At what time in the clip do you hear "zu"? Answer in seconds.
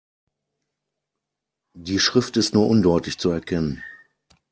3.19-3.29